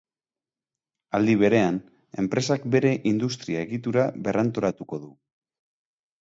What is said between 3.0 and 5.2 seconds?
industria egitura berrantolatuko du.